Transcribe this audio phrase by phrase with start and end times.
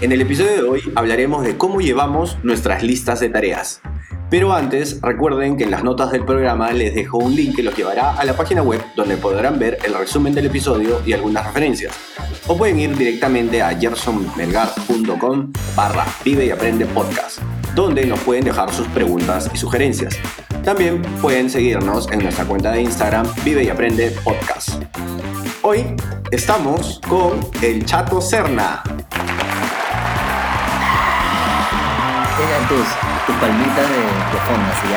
[0.00, 3.82] En el episodio de hoy hablaremos de cómo llevamos nuestras listas de tareas.
[4.30, 7.76] Pero antes, recuerden que en las notas del programa les dejo un link que los
[7.76, 11.94] llevará a la página web donde podrán ver el resumen del episodio y algunas referencias.
[12.46, 17.40] O pueden ir directamente a gersonmelgar.com barra vive y aprende podcast,
[17.74, 20.16] donde nos pueden dejar sus preguntas y sugerencias.
[20.64, 24.82] También pueden seguirnos en nuestra cuenta de Instagram Vive y Aprende Podcast.
[25.60, 25.94] Hoy
[26.30, 28.82] estamos con el Chato Serna.
[32.40, 34.88] Tus, palmitas de, de fondo, así.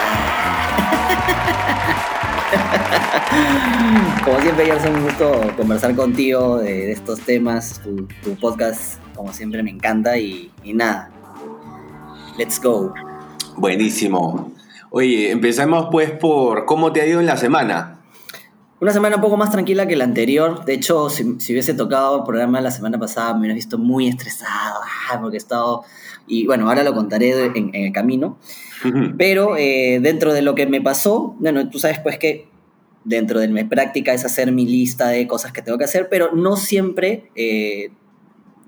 [4.24, 7.82] Como siempre, es un gusto conversar contigo de, estos temas.
[7.84, 10.18] Tu, podcast, como siempre, me encanta.
[10.18, 11.12] Y, y, nada,
[12.38, 12.94] let's go.
[13.58, 14.54] Buenísimo.
[14.90, 18.03] Oye, empecemos pues por cómo te ha ido en la semana.
[18.84, 20.66] Una semana un poco más tranquila que la anterior.
[20.66, 24.10] De hecho, si, si hubiese tocado el programa la semana pasada, me hubiera visto muy
[24.10, 25.84] estresado, ah, porque he estado
[26.28, 28.38] y bueno, ahora lo contaré en, en el camino.
[29.18, 32.50] Pero eh, dentro de lo que me pasó, bueno, tú sabes pues que
[33.06, 36.34] dentro de mi práctica es hacer mi lista de cosas que tengo que hacer, pero
[36.34, 37.90] no siempre eh,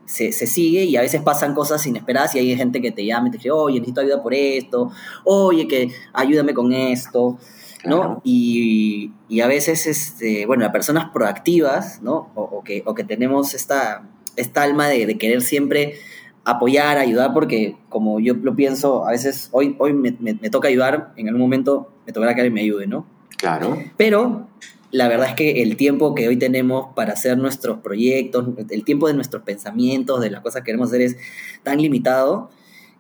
[0.05, 3.27] se, se, sigue y a veces pasan cosas inesperadas y hay gente que te llama
[3.27, 4.93] y te dice, oye, necesito ayuda por esto,
[5.25, 7.37] oye, que ayúdame con esto.
[7.85, 7.97] ¿No?
[7.97, 8.21] Claro.
[8.23, 12.31] Y, y, a veces, este, bueno, las personas proactivas, ¿no?
[12.35, 15.95] O, o, que, o que tenemos esta, esta alma de, de querer siempre
[16.43, 20.67] apoyar, ayudar, porque como yo lo pienso, a veces hoy, hoy me, me, me toca
[20.67, 23.07] ayudar, en algún momento me tocará que alguien me ayude, ¿no?
[23.37, 23.77] Claro.
[23.97, 24.47] Pero
[24.91, 29.07] la verdad es que el tiempo que hoy tenemos para hacer nuestros proyectos, el tiempo
[29.07, 31.17] de nuestros pensamientos, de las cosas que queremos hacer es
[31.63, 32.49] tan limitado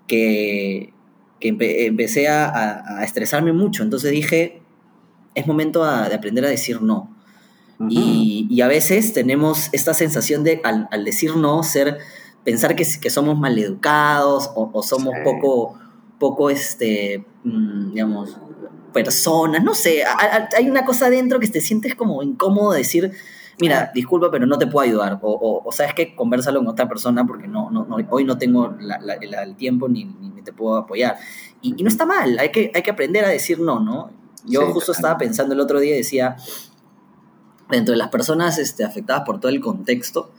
[0.07, 0.91] que,
[1.39, 3.83] que empe empecé a, a, estresarme mucho.
[3.83, 4.61] Entonces dije,
[5.35, 7.11] es momento a, de aprender a decir no.
[7.77, 7.87] Uh -huh.
[7.91, 11.97] y, y, a veces tenemos esta sensación de, al, al decir no, ser
[12.45, 15.21] pensar que, que somos maleducados o, o somos sí.
[15.25, 15.77] poco,
[16.17, 18.37] poco, este, mmm, digamos,
[18.93, 20.03] personas, no sé,
[20.57, 23.11] hay una cosa dentro que te sientes como incómodo de decir,
[23.59, 26.87] mira, disculpa, pero no te puedo ayudar, o, o, o sabes que conversalo con otra
[26.87, 30.53] persona porque no, no, no hoy no tengo la, la, el tiempo ni, ni, te
[30.53, 31.17] puedo apoyar.
[31.61, 34.11] Y, y, no está mal, hay que, hay que aprender a decir no, ¿no?
[34.45, 36.35] Yo sí, justo estaba pensando el otro día y decía,
[37.69, 40.31] dentro de las personas este, afectadas por todo el contexto,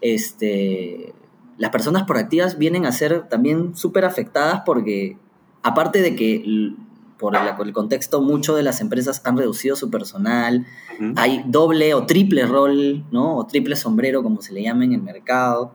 [0.00, 1.14] este,
[1.56, 5.18] las personas proactivas vienen a ser también súper afectadas porque,
[5.62, 6.74] aparte de que
[7.18, 10.66] por el, por el, contexto, mucho de las empresas han reducido su personal,
[10.98, 11.12] uh -huh.
[11.16, 13.36] hay doble o triple rol, ¿no?
[13.36, 15.74] O triple sombrero, como se le llama en el mercado,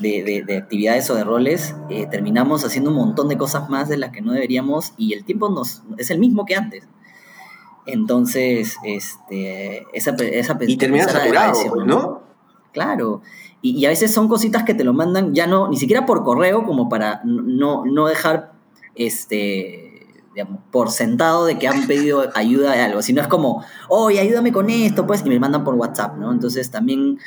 [0.00, 3.88] de, de, de actividades o de roles, eh, terminamos haciendo un montón de cosas más
[3.88, 6.86] de las que no deberíamos y el tiempo nos, es el mismo que antes.
[7.86, 11.84] Entonces, este, esa, esa Y terminas saturado, ¿no?
[11.84, 12.22] ¿no?
[12.72, 13.22] Claro.
[13.62, 16.24] Y, y, a veces son cositas que te lo mandan ya no, ni siquiera por
[16.24, 18.52] correo, como para no, no dejar
[18.96, 19.96] este,
[20.34, 24.52] digamos, por sentado de que han pedido ayuda de algo, sino es como, oye, ayúdame
[24.52, 26.32] con esto, pues, y me mandan por WhatsApp, ¿no?
[26.32, 27.18] Entonces también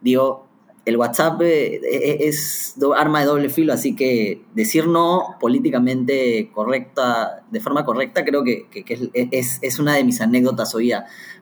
[0.00, 0.46] digo,
[0.84, 7.44] el WhatsApp eh, eh, es arma de doble filo, así que decir no políticamente correcta,
[7.50, 10.92] de forma correcta, creo que, que, que es, es, una de mis anécdotas hoy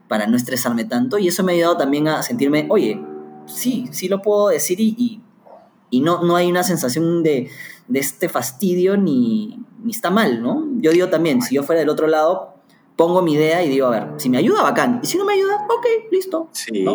[0.08, 3.00] para no estresarme tanto, y eso me ha ayudado también a sentirme, oye,
[3.46, 5.22] sí, sí lo puedo decir y, y,
[5.88, 7.48] y no, no hay una sensación de,
[7.88, 10.66] de este fastidio ni, ni, está mal, ¿no?
[10.80, 12.56] Yo digo también, si yo fuera del otro lado,
[12.96, 15.32] pongo mi idea y digo, a ver, si me ayuda, bacán, y si no me
[15.32, 16.48] ayuda, ok, listo.
[16.52, 16.82] Sí.
[16.82, 16.92] ¿no?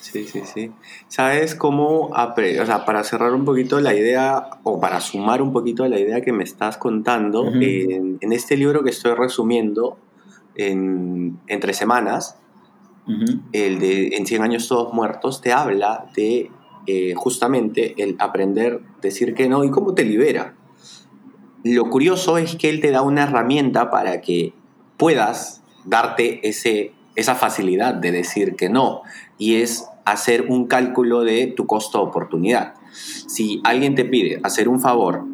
[0.00, 0.72] Sí, sí, sí.
[1.08, 2.34] ¿Sabes cómo, o
[2.66, 6.32] sea, para cerrar un poquito la idea, o para sumar un poquito la idea que
[6.32, 7.94] me estás contando, uh -huh.
[7.94, 9.98] en, en, este libro que estoy resumiendo
[10.54, 12.38] en, entre semanas,
[13.06, 13.40] uh -huh.
[13.52, 16.50] el de En 100 años todos muertos, te habla de
[16.86, 20.54] eh, justamente el aprender a decir que no y cómo te libera.
[21.62, 24.54] Lo curioso es que él te da una herramienta para que
[24.96, 29.02] puedas darte ese, esa facilidad de decir que no,
[29.38, 32.74] y es hacer un cálculo de tu costo-oportunidad.
[32.92, 35.24] Si alguien te pide hacer un favor,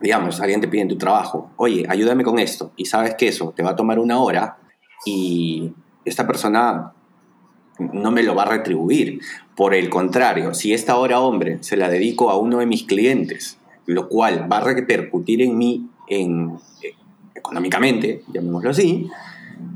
[0.00, 3.52] digamos, alguien te pide en tu trabajo, oye, ayúdame con esto, y sabes que eso
[3.56, 4.58] te va a tomar una hora,
[5.04, 5.72] y
[6.04, 6.92] esta persona
[7.78, 9.20] no me lo va a retribuir.
[9.56, 13.58] Por el contrario, si esta hora hombre se la dedico a uno de mis clientes,
[13.86, 16.94] lo cual va a repercutir en mí en, eh,
[17.34, 19.08] económicamente, llamémoslo así,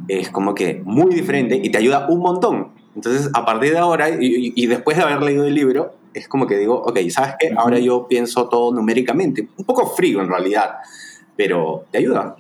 [0.08, 2.72] es como que muy diferente y te ayuda un montón.
[2.94, 6.58] Entonces, a partir de ahora, y, después de haber leído el libro, es como que
[6.58, 7.52] digo, ok, ¿sabes qué?
[7.56, 10.76] Ahora yo pienso todo numéricamente, un poco frío en realidad,
[11.36, 12.36] pero te ayuda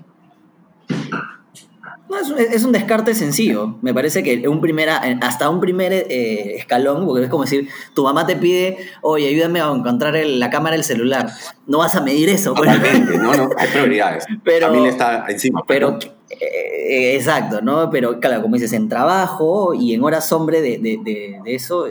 [2.38, 3.76] es, un descarte sencillo.
[3.82, 8.04] Me parece que un primera, hasta un primer eh, escalón, porque es como decir, tu
[8.04, 11.30] mamá te pide, oye, ayúdame a encontrar la cámara del celular.
[11.66, 12.54] No vas a medir eso.
[12.54, 14.24] Totalmente, no, no, hay prioridades.
[14.44, 15.62] Pero, También está encima.
[15.64, 17.90] Pues, pero, eh, exacto, ¿no?
[17.90, 21.86] Pero claro, como dices, en trabajo y en horas hombre de, de eso,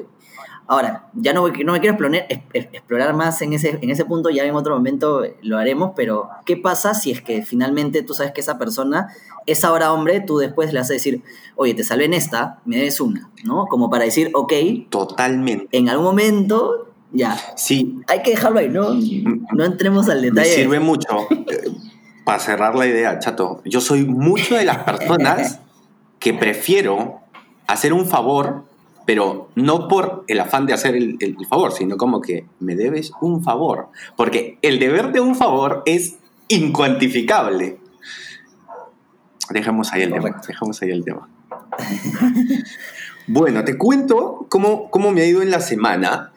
[0.71, 4.45] Ahora, ya no, no me quiero explorar, explorar más en ese, en ese punto, ya
[4.45, 8.39] en otro momento lo haremos, pero ¿qué pasa si es que finalmente tú sabes que
[8.39, 9.09] esa persona
[9.45, 11.23] es ahora hombre, tú después le a decir,
[11.57, 13.65] oye, te salvé en esta, me des una, ¿no?
[13.65, 14.53] Como para decir, ok.
[14.89, 15.67] Totalmente.
[15.77, 17.37] En algún momento, ya.
[17.57, 17.99] Sí.
[18.07, 18.93] Hay que dejarlo ahí, ¿no?
[19.53, 20.51] No entremos al detalle.
[20.51, 21.09] Me sirve mucho.
[22.23, 25.59] Para cerrar la idea, chato, yo soy mucho de las personas
[26.19, 27.21] que prefiero
[27.67, 28.63] hacer un favor
[29.05, 33.43] pero no por el afán de hacer el, favor, sino como que me debes un
[33.43, 37.77] favor, porque el deber de un favor es incuantificable.
[39.49, 41.27] Dejamos ahí el tema, dejamos ahí el tema.
[43.27, 46.31] bueno, te cuento cómo, cómo me ha ido en la semana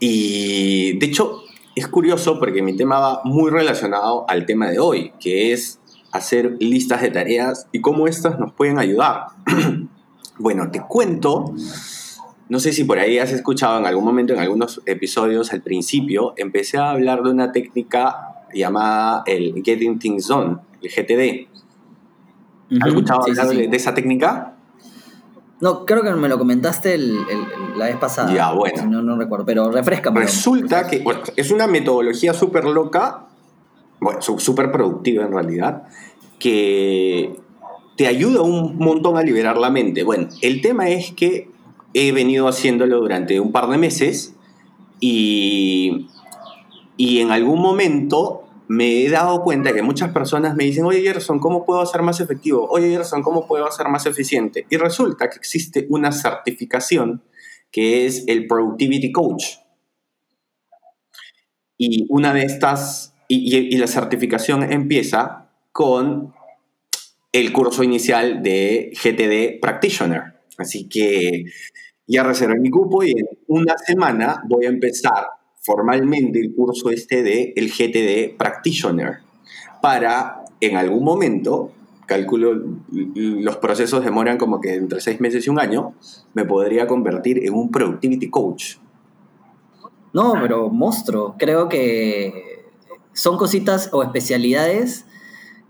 [0.00, 1.44] y de hecho
[1.76, 5.78] es curioso porque mi tema va muy relacionado al tema de hoy, que es
[6.10, 9.26] hacer listas de tareas y cómo estas nos pueden ayudar.
[10.38, 11.54] Bueno, te cuento,
[12.50, 16.34] no sé si por ahí has escuchado en algún momento, en algunos episodios al principio,
[16.36, 21.48] empecé a hablar de una técnica llamada el Getting Things Done, el GTD.
[22.82, 24.55] ¿Has escuchado hablar De, esa técnica?
[25.60, 28.32] No, creo que me lo comentaste la vez pasada.
[28.32, 28.86] Ya, bueno.
[28.86, 30.20] no, no recuerdo, pero refrescame.
[30.20, 31.02] Resulta que
[31.36, 33.26] es una metodología súper loca,
[34.00, 35.84] bueno, súper productiva en realidad,
[36.38, 37.40] que
[37.96, 40.02] te ayuda un montón a liberar la mente.
[40.02, 41.50] Bueno, el tema es que
[41.94, 44.34] he venido haciéndolo durante un par de meses
[45.00, 46.08] y,
[46.98, 51.38] y en algún momento me he dado cuenta que muchas personas me dicen, oye Gerson,
[51.38, 52.66] ¿cómo puedo ser más efectivo?
[52.68, 54.66] Oye Gerson, ¿cómo puedo ser más eficiente?
[54.70, 57.22] Y resulta que existe una certificación
[57.70, 59.44] que es el Productivity Coach.
[61.78, 66.32] Y una de estas, y, la certificación empieza con
[67.32, 70.40] el curso inicial de GTD Practitioner.
[70.56, 71.44] Así que
[72.06, 75.26] ya reservé mi cupo y en una semana voy a empezar
[75.66, 79.18] formalmente el curso este de el GTD Practitioner
[79.82, 81.70] para en algún momento,
[82.06, 82.54] calculo
[82.90, 85.94] los procesos demoran como que entre seis meses y un año,
[86.34, 88.76] me podría convertir en un Productivity Coach.
[90.12, 92.64] No, pero monstruo, creo que
[93.12, 95.04] son cositas o especialidades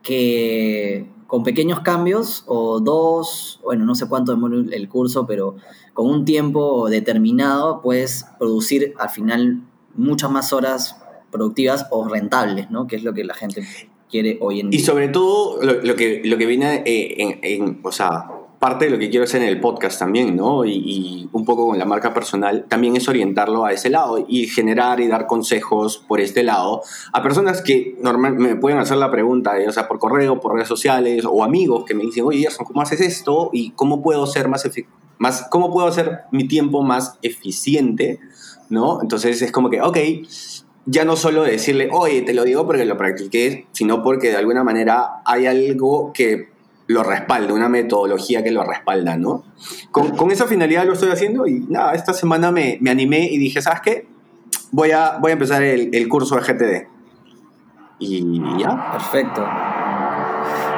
[0.03, 5.57] que con pequeños cambios o dos, bueno, no sé cuánto demora el curso, pero
[5.95, 9.63] con un tiempo determinado puedes producir al final
[9.97, 10.97] muchas más horas
[11.31, 12.87] productivas o rentables, ¿no?
[12.87, 13.67] Que es lo que la gente
[14.11, 14.81] quiere hoy en día.
[14.81, 18.91] Y sobre todo lo, que, lo que viene eh, en, en, o sea, parte de
[18.91, 20.65] lo que quiero hacer en el podcast también, ¿no?
[20.65, 25.01] Y, un poco con la marca personal, también es orientarlo a ese lado y generar
[25.01, 26.83] y dar consejos por este lado
[27.13, 30.55] a personas que normalmente me pueden hacer la pregunta, eh, o sea, por correo, por
[30.55, 33.51] redes sociales o amigos que me dicen, oye, Gerson, ¿cómo haces esto?
[33.53, 34.69] ¿Y cómo puedo ser más,
[35.19, 38.21] más, cómo puedo hacer mi tiempo más eficiente?
[38.69, 39.01] ¿No?
[39.01, 39.99] Entonces es como que, ok,
[40.87, 44.65] ya no solo decirle, oye, te lo digo porque lo practiqué, sino porque de alguna
[44.65, 46.49] manera hay algo que
[46.89, 49.45] lo respalda, una metodología que lo respalda, ¿no?
[49.91, 53.81] Con, esa finalidad lo estoy haciendo y nada, esta semana me, animé y dije, ¿sabes
[53.81, 54.07] qué?
[54.71, 56.89] Voy a, voy a empezar el, curso de GTD.
[57.99, 58.93] Y ya.
[58.93, 59.41] Perfecto.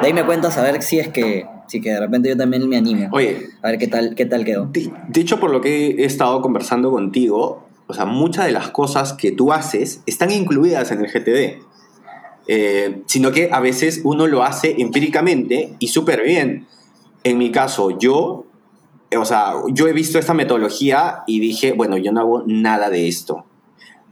[0.01, 2.67] De ahí me cuentas a ver si es que, si que de repente yo también
[2.67, 3.09] me animo.
[3.11, 3.49] Oye.
[3.61, 4.65] A ver qué tal, qué tal quedó.
[4.67, 9.13] De, hecho, por lo que he estado conversando contigo, o sea, muchas de las cosas
[9.13, 11.65] que tú haces están incluidas en el GTD.
[12.47, 16.67] Eh, sino que a veces uno lo hace empíricamente y súper bien.
[17.23, 18.45] En mi caso, yo,
[19.17, 23.07] o sea, yo he visto esta metodología y dije, bueno, yo no hago nada de
[23.07, 23.45] esto.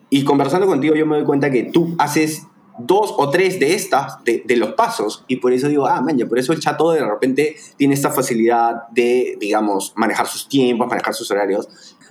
[0.10, 2.48] Y conversando contigo yo me doy cuenta que tú haces
[2.80, 6.40] dos o tres de estas, de, los pasos, y por eso digo, ah, man, por
[6.40, 11.30] eso el chato de repente tiene esta facilidad de, digamos, manejar sus tiempos, manejar sus
[11.32, 11.68] horarios.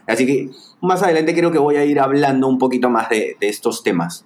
[0.06, 3.82] Así que más adelante creo que voy a ir hablando un poquito más de, estos
[3.82, 4.24] temas.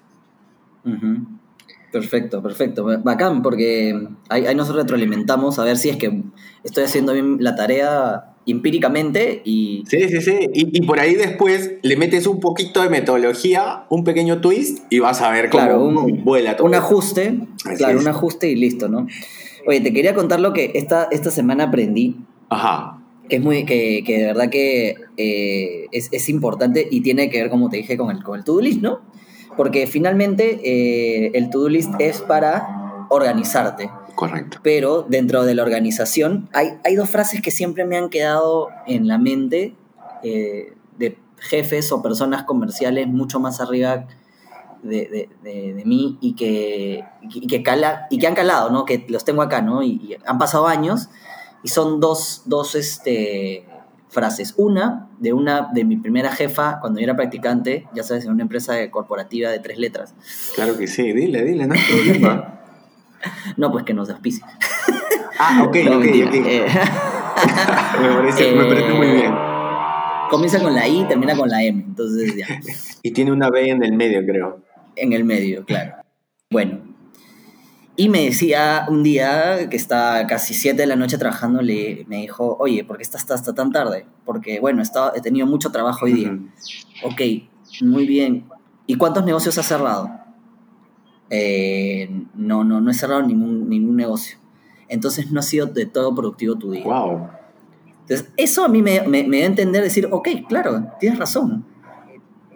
[1.93, 2.87] Perfecto, perfecto.
[3.03, 6.23] Bacán, porque ahí, nos retroalimentamos a ver si es que
[6.63, 9.85] estoy haciendo bien la tarea empíricamente y...
[9.89, 10.39] Sí, sí, sí.
[10.53, 15.21] Y, por ahí después le metes un poquito de metodología, un pequeño twist y vas
[15.21, 16.67] a ver cómo claro, un, vuela todo.
[16.67, 17.41] Un ajuste,
[17.77, 19.07] claro, un ajuste y listo, ¿no?
[19.67, 22.17] Oye, te quería contar lo que esta, esta semana aprendí.
[22.49, 23.00] Ajá.
[23.31, 27.41] Que es muy, que, que de verdad que eh, es, es, importante y tiene que
[27.41, 29.01] ver, como te dije, con el, con el to-do list, ¿no?
[29.57, 33.91] Porque finalmente eh, el to-do list es para organizarte.
[34.15, 34.59] Correcto.
[34.63, 39.09] Pero dentro de la organización hay, hay dos frases que siempre me han quedado en
[39.09, 39.75] la mente
[40.23, 44.07] eh, de jefes o personas comerciales mucho más arriba
[44.83, 48.85] de, de, de, mí y que, y que, cala, y que han calado, ¿no?
[48.85, 49.83] Que los tengo acá, ¿no?
[49.83, 51.09] Y, han pasado años
[51.63, 53.65] y son dos, dos este,
[54.09, 54.55] frases.
[54.57, 58.43] Una, de una de mi primera jefa cuando yo era practicante, ya sabes, en una
[58.43, 60.15] empresa corporativa de tres letras.
[60.55, 62.61] Claro que sí, dile, dile, no hay problema.
[63.57, 64.45] no, pues que nos auspicie.
[65.39, 66.35] ah, ok, ok, ok.
[66.35, 66.67] Eh,
[68.01, 69.35] me, parece, me parece muy bien.
[70.31, 72.47] Comienza con la I y termina con la M, entonces ya.
[73.03, 74.61] y tiene una B en el medio, creo.
[74.95, 75.97] En el medio, claro.
[76.51, 76.90] Bueno,
[78.01, 82.17] y me decía un día que está casi 7 de la noche trabajando, le, me
[82.17, 84.07] dijo, oye, ¿por qué estás hasta tan tarde?
[84.25, 84.83] Porque, bueno,
[85.15, 86.39] he tenido mucho trabajo hoy día.
[87.05, 87.21] Ok,
[87.83, 88.47] muy bien.
[88.87, 90.11] ¿Y cuántos negocios has cerrado?
[91.29, 94.39] Eh, no, no, no he cerrado ningún, ningún negocio.
[94.89, 96.85] Entonces no ha sido de todo productivo tu día.
[96.85, 97.29] Wow.
[98.01, 101.67] Entonces, eso a mí me, me, me da a entender decir, ok, claro, tienes razón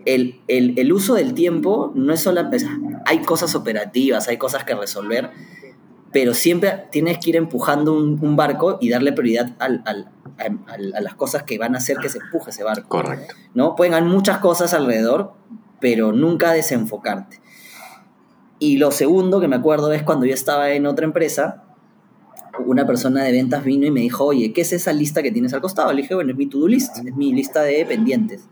[0.06, 2.42] el, uso del tiempo no es solo...
[3.04, 5.30] hay cosas operativas, hay cosas que resolver,
[6.12, 11.42] pero siempre tienes que ir empujando un, barco y darle prioridad al, a, las cosas
[11.42, 12.88] que van a hacer que se empuje ese barco.
[12.88, 13.34] Correcto.
[13.54, 13.74] ¿no?
[13.74, 15.32] Pueden haber muchas cosas alrededor,
[15.80, 17.40] pero nunca desenfocarte.
[18.58, 21.64] Y lo segundo que me acuerdo es cuando yo estaba en otra empresa,
[22.64, 25.52] una persona de ventas vino y me dijo, oye, ¿qué es esa lista que tienes
[25.52, 25.92] al costado?
[25.92, 28.48] Le dije, bueno, es mi to-do list, es mi lista de pendientes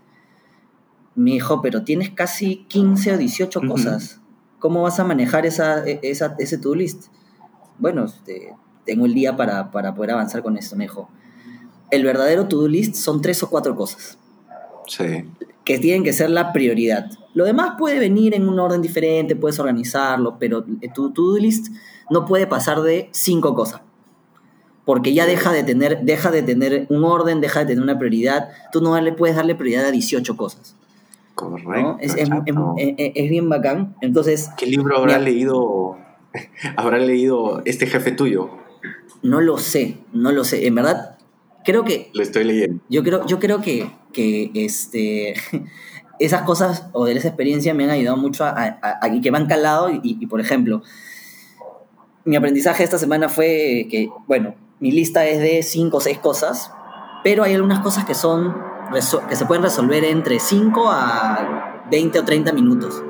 [1.15, 4.21] me dijo, pero tienes casi 15 o 18 cosas.
[4.63, 7.07] ¿Cómo vas a manejar esa, e, esa, ese to-do list?
[7.79, 8.55] Bueno, este,
[8.85, 11.09] tengo el día para, poder avanzar con esto, me dijo.
[11.91, 14.17] El verdadero to-do list son tres o cuatro cosas.
[14.87, 15.25] Sí.
[15.65, 17.11] Que tienen que ser la prioridad.
[17.33, 20.63] Lo demás puede venir en un orden diferente, puedes organizarlo, pero
[20.95, 21.67] tu to-do list
[22.09, 23.81] no puede pasar de cinco cosas.
[24.85, 28.47] Porque ya deja de, tener, deja de tener un orden, deja de tener una prioridad.
[28.71, 30.77] Tú no le puedes darle prioridad a 18 cosas.
[31.35, 31.97] Correcto.
[31.99, 33.95] Es, es, bien bacán.
[34.01, 34.49] Entonces.
[34.57, 35.97] ¿Qué libro habrá leído?
[36.75, 38.49] ¿Habrá leído este jefe tuyo?
[39.21, 40.67] No lo sé, no lo sé.
[40.67, 41.17] En verdad,
[41.63, 42.11] creo que.
[42.13, 42.81] Lo estoy leyendo.
[42.89, 45.33] Yo creo, yo creo que, que este,
[46.19, 48.79] esas cosas o de esa experiencia me han ayudado mucho a,
[49.21, 49.89] que me han calado.
[49.89, 50.83] Y, y, por ejemplo,
[52.25, 56.71] mi aprendizaje esta semana fue que, bueno, mi lista es de cinco o seis cosas,
[57.23, 62.25] pero hay algunas cosas que son que se pueden resolver entre 5 a 20 o
[62.25, 63.03] 30 minutos,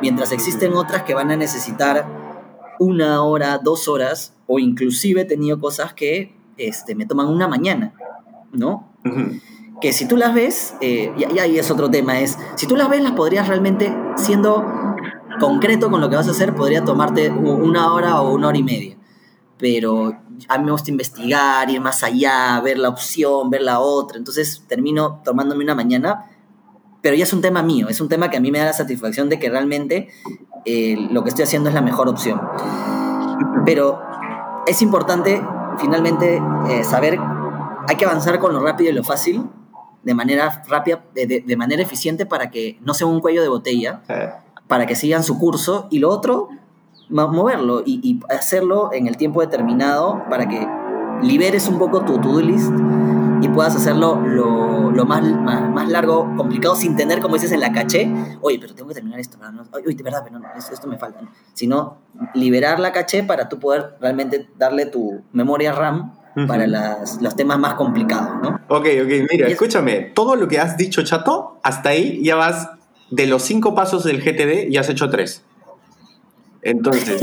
[0.00, 2.06] mientras existen otras que van a necesitar
[2.78, 7.94] una hora, dos horas, o inclusive he tenido cosas que este, me toman una mañana,
[8.52, 8.88] ¿no?
[9.80, 12.88] Que si tú las ves, eh, y, ahí es otro tema, es, si tú las
[12.88, 14.64] ves, las podrías realmente, siendo
[15.38, 18.62] concreto con lo que vas a hacer, podría tomarte una hora o una hora y
[18.62, 18.96] media.
[19.58, 20.14] Pero
[20.48, 24.18] a mí me gusta investigar, ir más allá, ver la opción, ver la otra.
[24.18, 26.26] Entonces termino tomándome una mañana,
[27.02, 28.72] pero ya es un tema mío, es un tema que a mí me da la
[28.72, 30.08] satisfacción de que realmente
[30.64, 32.40] eh, lo que estoy haciendo es la mejor opción.
[33.64, 34.00] Pero
[34.66, 35.42] es importante
[35.78, 37.18] finalmente eh, saber,
[37.88, 39.44] hay que avanzar con lo rápido y lo fácil,
[40.02, 44.02] de manera rápida, de, manera eficiente para que no sea un cuello de botella,
[44.66, 45.88] para que sigan su curso.
[45.90, 46.48] Y lo otro,
[47.10, 50.66] moverlo y, hacerlo en el tiempo determinado para que
[51.22, 52.72] liberes un poco tu to-do list
[53.42, 57.72] y puedas hacerlo lo, lo más, más, largo, complicado, sin tener, como dices, en la
[57.72, 58.10] caché,
[58.42, 59.62] oye, pero tengo que terminar esto, ¿no?
[59.72, 61.20] oye, de verdad, pero no, esto, me falta,
[61.54, 61.98] sino
[62.34, 66.14] liberar la caché para tú poder realmente darle tu memoria RAM
[66.46, 68.60] para las, los temas más complicados, ¿no?
[68.68, 72.68] Ok, ok, mira, escúchame, todo lo que has dicho, Chato, hasta ahí ya vas,
[73.10, 75.44] de los cinco pasos del GTD, ya has hecho tres.
[76.62, 77.22] Entonces,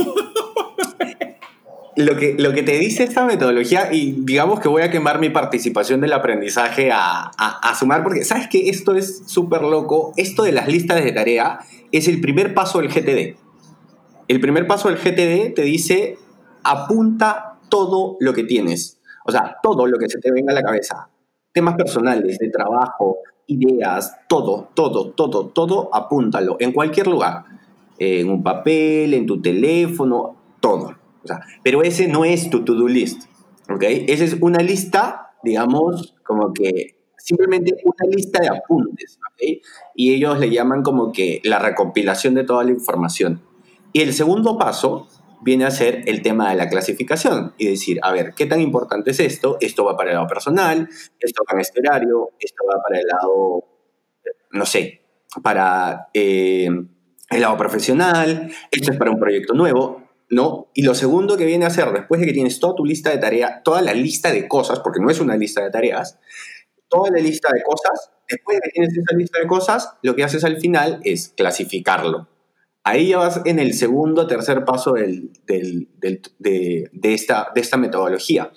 [1.98, 5.30] lo que, lo que te dice esta metodología, y digamos que voy a quemar mi
[5.30, 10.52] participación del aprendizaje a, a, sumar, porque sabes que esto es súper loco, esto de
[10.52, 11.60] las listas de tarea
[11.92, 13.38] es el primer paso del GTD.
[14.28, 16.20] El primer paso del GTD te dice,
[16.64, 20.62] apunta todo lo que tienes, o sea, todo lo que se te venga a la
[20.62, 21.10] cabeza,
[21.52, 23.18] temas personales, de trabajo,
[23.48, 27.57] ideas, todo, todo, todo, todo, apúntalo en cualquier lugar
[28.00, 30.96] en un papel, en tu teléfono, todo.
[31.24, 33.24] O sea, pero ese no es tu to-do list.
[33.70, 33.84] ¿Ok?
[33.84, 39.64] Esa es una lista digamos, como que simplemente una lista de apuntes, ¿ok?
[39.96, 43.42] Y ellos le llaman como que la recopilación de toda la información.
[43.94, 45.08] Y el segundo paso
[45.42, 49.12] viene a ser el tema de la clasificación y decir, a ver, ¿qué tan importante
[49.12, 49.58] es esto?
[49.62, 50.90] Esto va para el lado personal,
[51.20, 53.64] esto va en este horario, esto va para el lado,
[54.52, 55.02] no sé,
[55.44, 56.70] para eh,
[57.30, 60.70] el lado profesional, esto es para un proyecto nuevo, ¿no?
[60.74, 63.18] Y lo segundo que viene a ser, después de que tienes toda tu lista de
[63.18, 66.20] tareas, toda la lista de cosas, porque no es una lista de tareas,
[66.88, 70.24] toda la lista de cosas, después de que tienes esa lista de cosas, lo que
[70.24, 72.30] haces al final es clasificarlo.
[72.84, 75.30] Ahí ya vas en el segundo, tercer paso de,
[77.04, 78.52] esta, de esta metodología.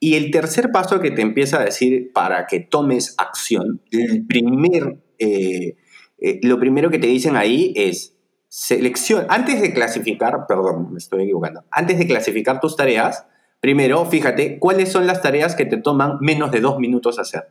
[0.00, 5.02] Y el tercer paso que te empieza a decir para que tomes acción, el primer,
[5.18, 5.76] eh,
[6.18, 8.16] eh, lo primero que te dicen ahí es
[8.48, 13.26] selección, antes de clasificar, perdón, me estoy equivocando, antes de clasificar tus tareas,
[13.60, 17.48] primero fíjate cuáles son las tareas que te toman menos de dos minutos hacer.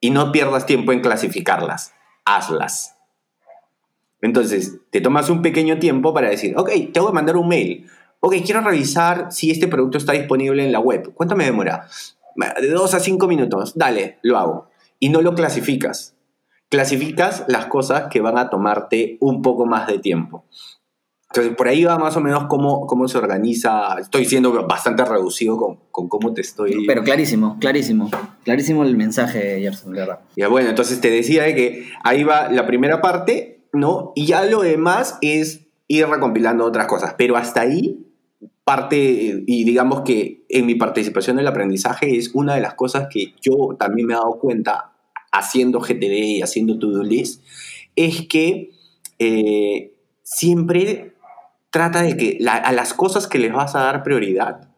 [0.00, 1.94] Y no pierdas tiempo en clasificarlas,
[2.24, 2.96] hazlas.
[4.20, 7.86] Entonces, te tomas un pequeño tiempo para decir, ok, te voy a mandar un mail.
[8.20, 11.12] Ok, quiero revisar si este producto está disponible en la web.
[11.14, 11.86] ¿Cuánto me demora?
[12.60, 13.74] De dos a cinco minutos.
[13.76, 14.68] Dale, lo hago.
[14.98, 16.13] Y no lo clasificas
[16.74, 20.44] clasificas las cosas que van a tomarte un poco más de tiempo.
[21.30, 23.96] Entonces, por ahí va más o menos cómo, cómo se organiza.
[24.00, 26.84] Estoy siendo bastante reducido con, con cómo te estoy...
[26.84, 28.10] Pero clarísimo, clarísimo.
[28.42, 30.18] Clarísimo el mensaje, Gerson, verdad.
[30.36, 34.10] Ya, bueno, entonces te decía que ahí va la primera parte, ¿no?
[34.16, 37.14] Y ya lo demás es ir recompilando otras cosas.
[37.16, 38.04] Pero hasta ahí
[38.64, 43.06] parte, y digamos que en mi participación en el aprendizaje es una de las cosas
[43.08, 44.93] que yo también me he dado cuenta
[45.34, 47.42] haciendo GTD y haciendo to-do list,
[47.96, 48.70] es que
[49.18, 51.14] eh, siempre
[51.70, 54.68] trata de que a las cosas que les vas a dar prioridad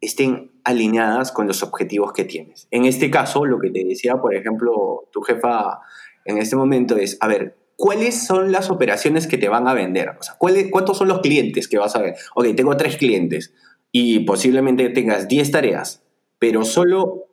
[0.00, 2.68] estén alineadas con los objetivos que tienes.
[2.70, 5.80] En este caso, lo que te decía, por ejemplo, tu jefa
[6.24, 10.10] en este momento es, a ver, ¿cuáles son las operaciones que te van a vender?
[10.18, 12.14] O sea, ¿cuántos son los clientes que vas a ver?
[12.34, 13.52] Ok, tengo tres clientes
[13.90, 16.02] y posiblemente tengas 10 tareas,
[16.38, 17.26] pero solo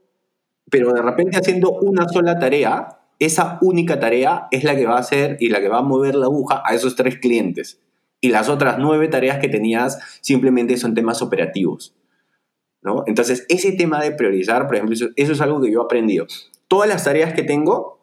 [0.71, 5.01] pero de repente haciendo una sola tarea, esa única tarea es la que va a
[5.01, 7.79] hacer y la que va a mover la aguja a esos tres clientes.
[8.21, 11.95] Y las otras nueve tareas que tenías simplemente son temas operativos.
[12.81, 13.03] ¿no?
[13.05, 16.25] Entonces, ese tema de priorizar, por ejemplo, eso, es algo que yo he aprendido.
[16.67, 17.99] Todas las tareas que tengo,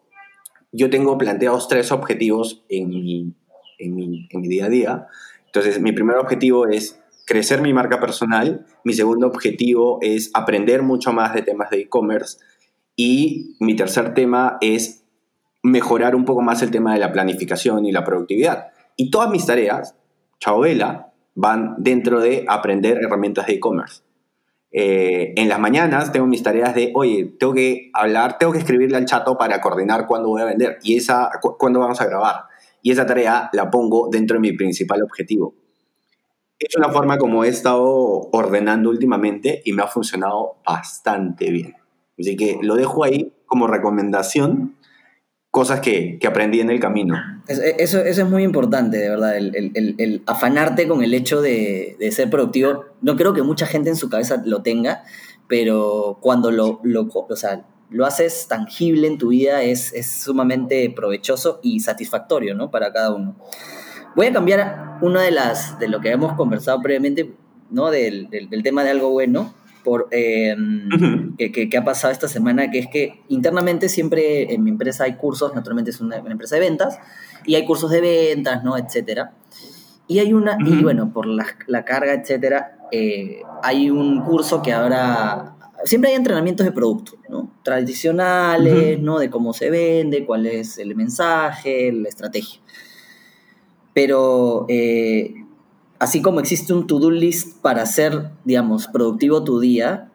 [0.71, 3.35] yo tengo planteados tres objetivos en mi,
[3.79, 5.07] en mi, en mi día a día.
[5.47, 8.67] Entonces, mi primer objetivo es crecer mi marca personal.
[8.85, 12.39] Mi segundo objetivo es aprender mucho más de temas de e-commerce.
[13.01, 15.05] Y mi tercer tema es
[15.63, 18.73] mejorar un poco más el tema de la planificación y la productividad.
[18.97, 19.95] Y todas mis tareas,
[20.61, 24.03] Vela, van dentro de aprender herramientas de e-commerce.
[24.73, 28.97] Eh, en las mañanas tengo mis tareas de, oye, tengo que hablar, tengo que escribirle
[28.97, 32.47] al chato para coordinar cuándo voy a vender y esa, cuándo vamos a grabar.
[32.83, 35.55] Y esa tarea la pongo dentro de mi principal objetivo.
[36.59, 37.87] Es una forma como he estado
[38.33, 41.78] ordenando últimamente y me ha funcionado bastante bien.
[42.19, 44.77] Así que lo dejo ahí como recomendación,
[45.51, 47.17] cosas que, que aprendí en el camino.
[47.47, 51.97] Eso, eso, es muy importante, de verdad, el, el, el afanarte con el hecho de,
[51.99, 52.85] de, ser productivo.
[53.01, 55.05] No creo que mucha gente en su cabeza lo tenga,
[55.49, 60.93] pero cuando lo, lo, o sea, lo haces tangible en tu vida es, es sumamente
[60.95, 62.71] provechoso y satisfactorio ¿no?
[62.71, 63.37] para cada uno.
[64.15, 67.35] Voy a cambiar una de las de lo que hemos conversado previamente,
[67.71, 67.91] ¿no?
[67.91, 69.55] Del, del, del tema de algo bueno,
[69.89, 75.05] por, em, que, ha pasado esta semana, que es que internamente siempre en mi empresa
[75.05, 76.99] hay cursos, naturalmente es una, empresa de ventas,
[77.47, 78.77] y hay cursos de ventas, ¿no?
[78.77, 79.33] Etcétera.
[80.07, 84.75] Y hay una, y bueno, por la, la carga, etcétera, eh, hay un curso que
[84.75, 87.51] ahora, siempre hay entrenamientos de producto, ¿no?
[87.63, 89.19] Tradicionales, ¿no?
[89.19, 92.61] De cómo se vende, cuál es el mensaje, la estrategia.
[93.95, 95.33] Pero eh,
[95.99, 100.11] así como existe un to-do list para hacer, digamos, productivo tu día,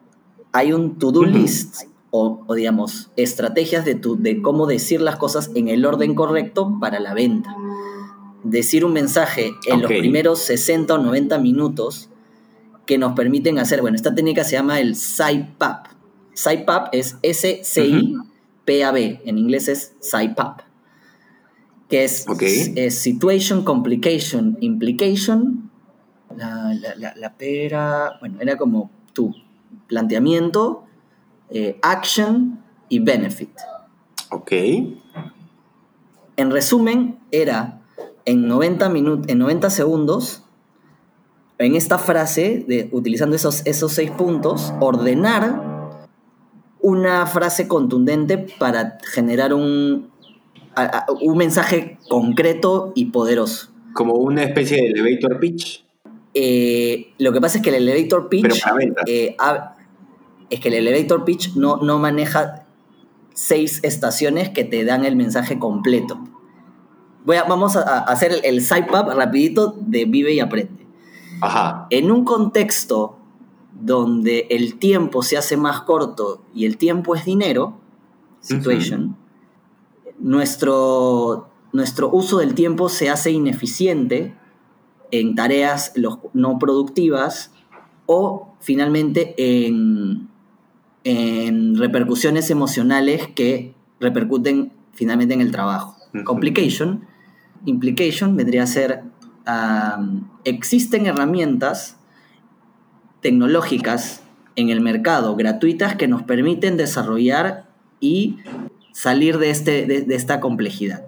[0.52, 5.68] hay un to-do list o, digamos, estrategias de, tu, de cómo decir las cosas en
[5.68, 7.56] el orden correcto para la venta.
[8.44, 12.08] Decir un mensaje en los primeros 60 o 90 minutos
[12.86, 15.86] que nos permiten hacer, bueno, esta técnica se llama el SIPAP.
[16.34, 20.60] SIPAP es S-C-I-P-A-B, en inglés es SIPAP,
[21.88, 22.26] que es,
[22.76, 25.70] es Situation, Complication, Implication,
[26.36, 29.34] la, pera, bueno, era como tu
[29.86, 30.84] planteamiento,
[31.50, 33.50] eh, action y benefit.
[34.30, 34.52] Ok.
[36.36, 37.80] En resumen, era
[38.24, 38.86] en 90,
[39.28, 40.42] en 90 segundos,
[41.58, 45.74] en esta frase, de, utilizando esos, esos seis puntos, ordenar
[46.80, 50.10] una frase contundente para generar un,
[51.22, 53.70] un mensaje concreto y poderoso.
[53.94, 55.84] Como una especie de elevator pitch.
[56.34, 58.62] Eh, lo que pasa es que el elevator pitch.
[59.06, 59.36] Eh,
[60.50, 62.66] es que el elevator pitch no, no maneja
[63.32, 66.18] seis estaciones que te dan el mensaje completo.
[67.24, 70.86] Voy a, vamos a, hacer el, el side rapidito de vive y aprende.
[71.40, 71.86] Ajá.
[71.90, 73.18] En un contexto
[73.80, 77.78] donde el tiempo se hace más corto y el tiempo es dinero,
[78.40, 79.16] situation,
[80.18, 84.36] nuestro, nuestro uso del tiempo se hace ineficiente
[85.20, 85.92] en tareas
[86.32, 87.52] no productivas
[88.06, 89.34] o finalmente
[89.66, 90.28] en,
[91.04, 95.96] en repercusiones emocionales que repercuten finalmente en el trabajo.
[96.24, 97.06] Complication,
[97.64, 99.02] implication vendría a ser,
[100.44, 101.96] existen herramientas
[103.20, 104.22] tecnológicas
[104.56, 107.66] en el mercado, gratuitas, que nos permiten desarrollar
[108.00, 108.36] y
[108.94, 111.04] salir de, este, de, esta complejidad.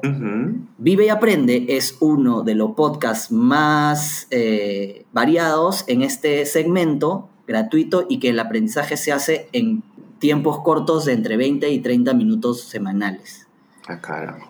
[0.76, 8.04] Vive y Aprende es uno de los podcasts más eh, variados en este segmento gratuito
[8.08, 9.84] y que el aprendizaje se hace en
[10.18, 13.46] tiempos cortos de entre 20 y 30 minutos semanales.
[13.88, 14.00] Ah,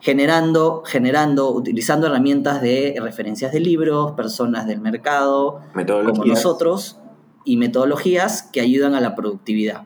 [0.00, 6.98] generando, generando, utilizando herramientas de referencias de libros, personas del mercado, como nosotros,
[7.44, 9.82] y metodologías que ayudan a la productividad,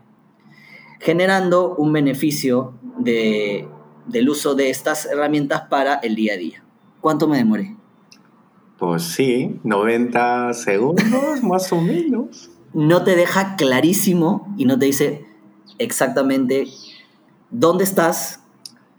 [1.01, 3.69] generando un beneficio de,
[4.07, 6.65] del uso de estas herramientas para el día a día.
[7.01, 7.77] ¿Cuánto me demoré?
[8.79, 11.05] Pues sí, 90 segundos
[11.43, 12.51] más o menos.
[12.73, 15.27] No te deja clarísimo y no te dice
[15.79, 16.67] exactamente
[17.51, 18.41] dónde estás,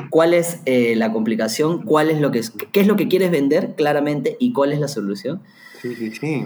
[0.10, 3.76] cuál es eh, la complicación, cuál es lo que qué es lo que quieres vender
[3.76, 5.42] claramente y cuál es la solución.
[5.82, 6.46] Sí, sí, sí.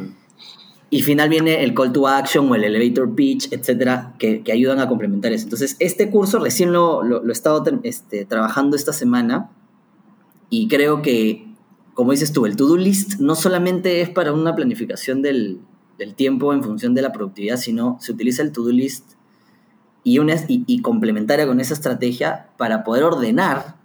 [0.95, 4.88] Y final viene el call to action o el elevator pitch, etcétera, que, ayudan a
[4.88, 5.43] complementar eso.
[5.43, 9.51] Entonces, este curso recién lo, lo, he estado este, trabajando esta semana
[10.49, 11.53] y creo que,
[11.95, 15.60] como dices tú, el to-do list no solamente es para una planificación del,
[15.97, 19.15] del, tiempo en función de la productividad, sino se utiliza el to-do list
[20.05, 23.75] y, una, y, complementaria con esa estrategia para poder ordenar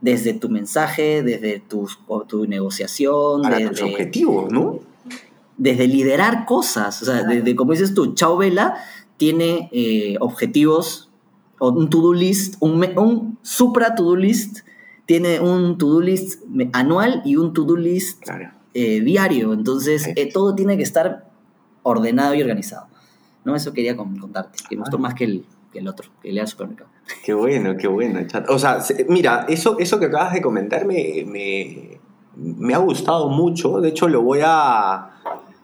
[0.00, 1.86] desde tu mensaje, desde tu,
[2.26, 4.87] tu negociación, para desde tus objetivos, ¿no?
[5.58, 8.76] Desde liderar cosas, o sea, desde, como dices tú, Chao Vela
[9.16, 11.10] tiene eh, objetivos,
[11.60, 14.60] un to-do list, un, un supra to-do list,
[15.06, 18.22] tiene un to-do list anual y un to-do list
[18.74, 21.28] eh, diario, entonces eh, todo tiene que estar
[21.82, 22.86] ordenado y organizado.
[23.44, 23.56] ¿no?
[23.56, 26.90] Eso quería contarte, que me gustó más que el, que el otro, que el supermercado.
[27.24, 28.48] Qué bueno, qué bueno, chat.
[28.48, 31.98] O sea, mira, eso, eso que acabas de comentar me, me,
[32.36, 33.80] me ha gustado mucho.
[33.80, 35.17] De hecho, lo voy a,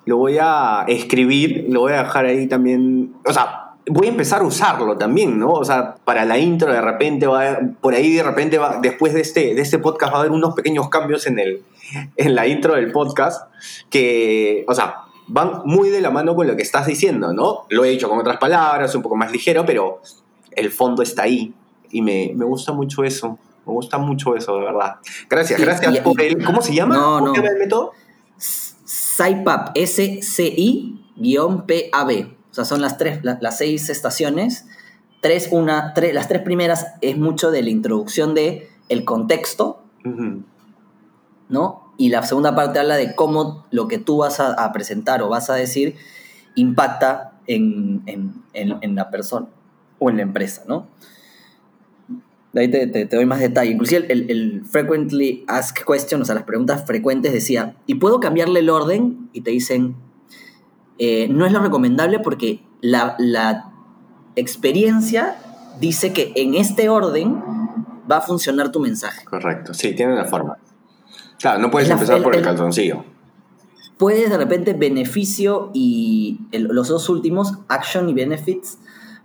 [0.06, 4.40] lo voy a escribir, lo voy a dejar ahí también, o sea, voy a empezar
[4.40, 5.52] a usarlo también, ¿no?
[5.52, 9.20] O sea, para la intro de repente va, por ahí de repente va, después de
[9.20, 11.62] este, de este podcast va a haber unos pequeños cambios en, el,
[12.16, 13.50] en la intro del podcast
[13.90, 17.66] que, o sea, van muy de la mano con lo que estás diciendo, ¿no?
[17.70, 20.00] Lo he dicho con otras palabras, un poco más ligero, pero
[20.52, 21.52] el fondo está ahí
[21.90, 23.38] y me, me gusta mucho eso.
[23.66, 24.96] Me gusta mucho eso, de verdad.
[25.28, 26.44] Gracias, gracias por el.
[26.44, 26.96] ¿Cómo se llama?
[26.96, 27.92] No, ¿Cómo se llama el método?
[29.16, 31.06] SciPAB, S-C-I-P-A-B.
[32.50, 34.66] O sea, son las, tres, las seis estaciones.
[35.20, 39.82] Tres, una, tres, las tres primeras es mucho de la introducción de el contexto,
[41.48, 41.92] ¿no?
[41.96, 45.48] Y la segunda parte habla de cómo lo que tú vas a, presentar o vas
[45.48, 45.96] a decir
[46.54, 49.46] impacta en, en, la persona
[49.98, 50.86] o en la empresa, ¿no?
[52.54, 53.72] De ahí te, doy más detalle.
[53.72, 58.70] Inclusive el, frequently asked question, o sea, las preguntas frecuentes decía, ¿y puedo cambiarle el
[58.70, 59.28] orden?
[59.32, 59.96] Y te dicen,
[60.98, 63.16] eh, no es lo recomendable porque la,
[64.36, 65.36] experiencia
[65.80, 67.40] dice que en este orden
[68.10, 69.24] va a funcionar tu mensaje.
[69.24, 70.56] Correcto, sí, tiene una forma.
[71.38, 73.04] Claro, no puedes empezar por el, calzoncillo.
[73.96, 78.78] Puedes de repente beneficio y los dos últimos, action y benefits,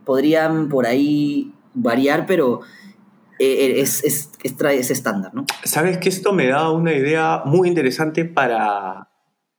[0.06, 2.62] podrían por ahí variar, pero
[3.40, 5.46] eh, eh, es, es, es, estándar, ¿no?
[5.64, 9.10] Sabes que esto me da una idea muy interesante para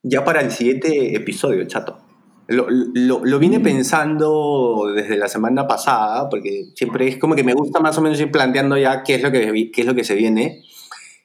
[0.02, 1.98] ya para el siguiente episodio, chato.
[2.46, 3.62] Lo, lo, vine mm.
[3.62, 8.20] pensando desde la semana pasada, porque siempre es como que me gusta más o menos
[8.20, 10.62] ir planteando ya qué es lo que, qué es lo que se viene.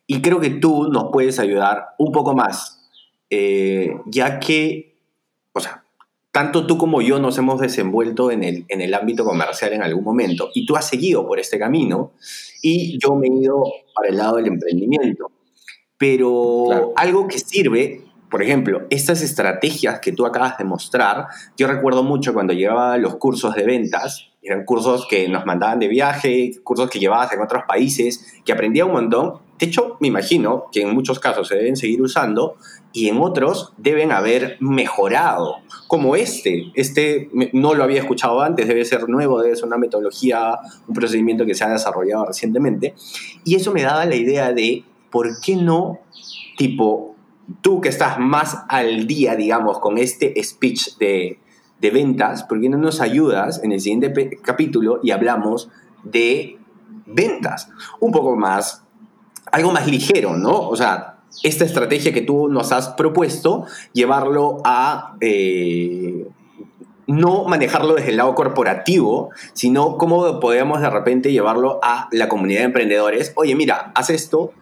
[0.07, 2.79] Y creo que tú nos puedes ayudar un poco más,
[3.31, 4.94] eh, ya que,
[6.35, 10.03] tanto tú como yo nos hemos desenvuelto en el, en el ámbito comercial en algún
[10.03, 12.11] momento y tú has seguido por este camino
[12.61, 13.63] y yo me he ido
[13.95, 15.31] para el lado del emprendimiento.
[15.97, 22.03] Pero algo que sirve, por ejemplo, estas estrategias que tú acabas de mostrar, yo recuerdo
[22.03, 26.89] mucho cuando llevaba los cursos de ventas, eran cursos que nos mandaban de viaje, cursos
[26.89, 29.39] que llevabas en otros países, que aprendía un montón.
[29.59, 32.57] De hecho, me imagino que en muchos casos se deben seguir usando
[32.91, 36.71] y en otros deben haber mejorado, como este.
[36.75, 41.45] Este no lo había escuchado antes, debe ser nuevo, debe ser una metodología, un procedimiento
[41.45, 42.95] que se ha desarrollado recientemente.
[43.43, 45.99] Y eso me daba la idea de, ¿por qué no,
[46.57, 47.15] tipo,
[47.61, 51.39] tú que estás más al día, digamos, con este speech de,
[51.79, 55.69] de ventas, ¿por qué no nos ayudas en el siguiente capítulo y hablamos
[56.03, 56.57] de
[57.05, 57.69] ventas?
[57.99, 58.84] Un poco más,
[59.55, 60.67] algo más ligero, ¿no?
[60.67, 65.15] O sea, esta estrategia que tú nos has propuesto, llevarlo a...
[65.21, 66.27] Eh,
[67.07, 72.61] no manejarlo desde el lado corporativo, sino cómo podemos de repente llevarlo a la comunidad
[72.61, 73.31] de emprendedores.
[73.35, 74.53] Oye, mira, haz esto,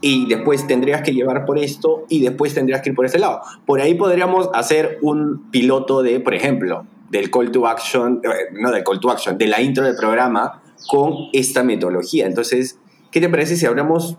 [0.00, 3.40] y después tendrías que llevar por esto y después tendrías que ir por este lado.
[3.64, 8.72] Por ahí podríamos hacer un piloto de, por ejemplo, del call to action, eh, no
[8.72, 12.26] del call to action, de la intro del programa con esta metodología.
[12.26, 12.80] Entonces,
[13.12, 14.18] ¿qué te parece si hablamos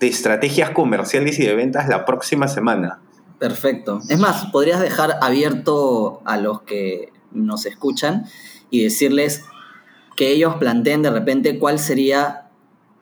[0.00, 3.00] de estrategias comerciales y de ventas la próxima semana?
[3.38, 4.00] Perfecto.
[4.08, 8.26] Es más, podrías dejar abierto a los que nos escuchan
[8.70, 9.44] y decirles
[10.16, 12.44] que ellos planteen de repente cuál sería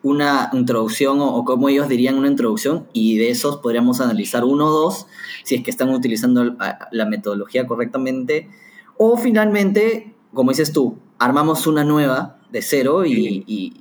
[0.02, 4.70] una introducción o, como ellos dirían una introducción y de esos podríamos analizar uno o
[4.70, 5.06] dos
[5.44, 6.56] si es que están utilizando
[6.90, 8.48] la metodología correctamente
[8.96, 13.74] o finalmente, como dices tú, armamos una nueva de cero y,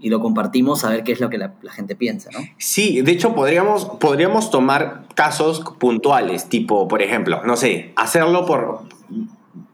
[0.00, 2.38] lo compartimos a ver qué es lo que la, la, gente piensa, ¿no?
[2.58, 8.82] Sí, de hecho podríamos, podríamos tomar casos puntuales, tipo, por ejemplo, no sé, hacerlo por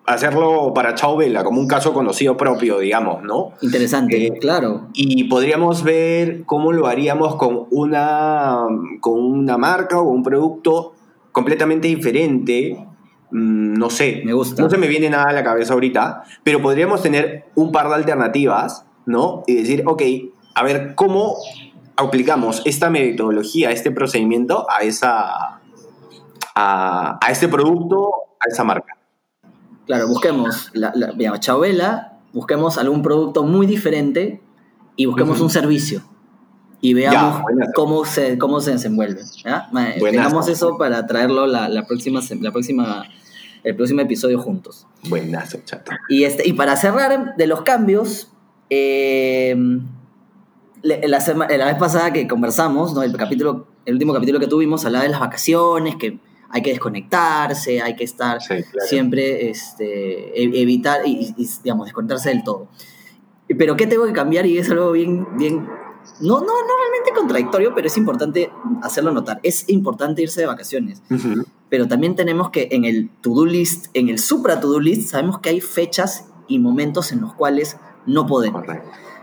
[0.06, 3.52] hacerlo para Chao Vela como un caso conocido propio, digamos, ¿no?
[3.62, 4.88] Interesante, eh, claro.
[4.92, 8.66] Y podríamos ver cómo lo haríamos con una,
[9.00, 10.92] con una marca o un producto
[11.30, 12.86] completamente diferente.
[13.30, 14.62] Mm, no sé, me gusta.
[14.62, 17.94] no se me viene nada a la cabeza ahorita, pero podríamos tener un par de
[17.94, 19.42] alternativas, ¿no?
[19.46, 20.02] Y decir, ok,
[20.54, 21.36] a ver, ¿cómo
[21.96, 25.60] aplicamos esta metodología, este procedimiento a esa...
[26.54, 28.10] a, a este producto,
[28.40, 28.96] a esa marca?
[29.86, 34.40] Claro, busquemos la, la Chabela, busquemos algún producto muy diferente
[34.96, 36.02] y busquemos un servicio
[36.80, 37.42] y veamos
[37.74, 39.22] cómo, se, cómo se desenvuelve.
[39.44, 39.70] ¿ya?
[39.98, 43.04] Tengamos eso para traerlo la, la, próxima, la próxima,
[43.62, 44.86] el próximo episodio juntos.
[45.08, 45.92] Buenazo, chato.
[46.08, 48.31] Y, este, y para cerrar de los cambios,
[48.74, 49.54] eh,
[50.82, 51.18] la,
[51.58, 53.02] la, vez pasada que conversamos, ¿no?
[53.02, 57.82] el, capítulo, el último capítulo que tuvimos, hablaba de las vacaciones, que hay que desconectarse,
[57.82, 58.38] hay que estar
[58.88, 62.68] siempre, este, e, evitar y, digamos, desconectarse del todo.
[63.46, 64.46] Pero ¿qué tengo que cambiar?
[64.46, 65.56] Y es algo bien, bien,
[66.20, 68.50] no, no, no realmente contradictorio, pero es importante
[68.82, 69.38] hacerlo notar.
[69.42, 71.02] Es importante irse de vacaciones,
[71.68, 75.50] pero también tenemos que en el to-do list, en el supra to-do list, sabemos que
[75.50, 78.64] hay fechas y momentos en los cuales no podemos.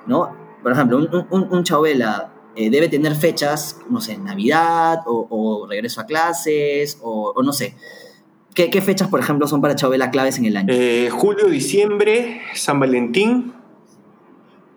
[0.08, 0.36] ¿no?
[0.62, 6.02] Por ejemplo, un, un, un chavela eh, debe tener fechas, no sé, Navidad o, regreso
[6.02, 7.76] a clases o, no sé.
[8.54, 10.74] ¿Qué, fechas, por ejemplo, son para Chabela claves en el año?
[10.74, 13.54] Eh, julio, diciembre, San Valentín.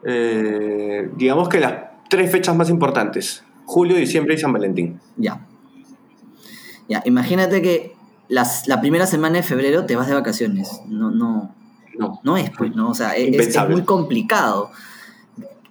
[0.05, 1.75] Eh, digamos que las
[2.09, 3.43] tres fechas más importantes.
[3.65, 5.01] Julio, diciembre y San Valentín.
[5.17, 5.45] Ya.
[6.89, 7.97] Ya, imagínate que
[8.29, 10.83] las, la primera semana de febrero te vas de vacaciones.
[10.87, 11.53] No, no,
[11.99, 12.91] no, no es, pues, ¿no?
[12.91, 14.71] O sea, es, es muy complicado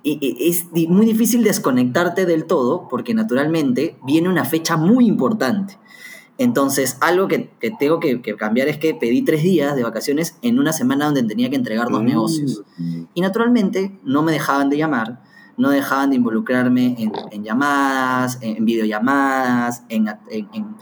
[0.03, 5.77] es muy difícil desconectarte del todo porque naturalmente viene una fecha muy importante.
[6.37, 10.73] Entonces, algo que, tengo que, cambiar es que pedí tres días de vacaciones en una
[10.73, 12.05] semana donde tenía que entregar dos mm.
[12.05, 12.63] negocios.
[13.13, 15.21] Y naturalmente no me dejaban de llamar,
[15.57, 16.95] no dejaban de involucrarme
[17.31, 20.75] en, llamadas, en, videollamadas, en, en,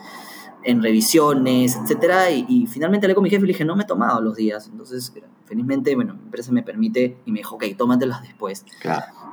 [0.63, 2.45] revisiones, etc.
[2.47, 4.35] Y, y, finalmente hablé con mi jefe y le dije, no me he tomado los
[4.35, 4.67] días.
[4.71, 5.13] Entonces,
[5.45, 8.65] felizmente, bueno, mi empresa me permite y me dijo, ok, tómatelos después.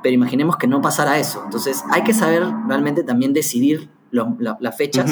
[0.03, 1.41] Pero imaginemos que no pasara eso.
[1.45, 5.11] Entonces, hay que saber realmente también decidir las fechas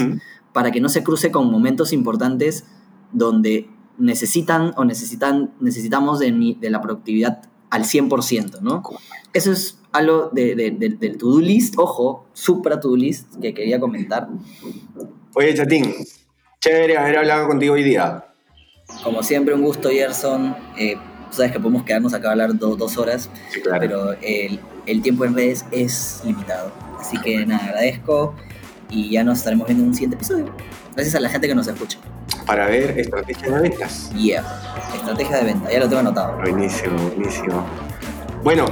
[0.53, 2.65] para que no se cruce con momentos importantes
[3.11, 8.81] donde necesitan o necesitan, necesitamos de, de la productividad al 100%, ¿no?
[9.33, 14.29] Eso es algo del to-do list, ojo, supra to-do list, que quería comentar.
[15.37, 15.93] Oye, Chatín,
[16.61, 18.23] chévere haber hablado contigo hoy día.
[19.03, 20.55] Como siempre, un gusto, Gerson.
[20.77, 20.95] Eh,
[21.29, 23.29] sabes que podemos quedarnos acá a hablar dos horas,
[23.81, 26.71] pero el, el, tiempo en redes es limitado.
[26.97, 28.33] Así que nada, agradezco
[28.89, 30.55] y ya nos estaremos viendo en un siguiente episodio.
[30.95, 31.99] Gracias a la gente que nos escucha.
[32.45, 34.13] Para ver estrategias de ventas.
[34.13, 34.45] Yeah,
[34.95, 36.37] estrategia de venta, ya lo tengo anotado.
[36.37, 37.65] Buenísimo, buenísimo.
[38.45, 38.65] Bueno,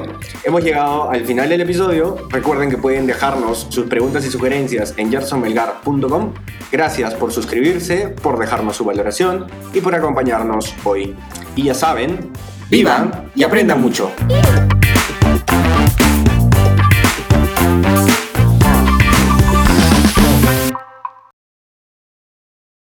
[0.44, 2.28] hemos llegado al final del episodio.
[2.30, 6.32] Recuerden que pueden dejarnos sus preguntas y sugerencias en gersonmelgar.com.
[6.72, 11.16] Gracias por suscribirse, por dejarnos su valoración y por acompañarnos hoy.
[11.56, 12.32] Y ya saben,
[12.70, 14.12] vivan y aprendan mucho.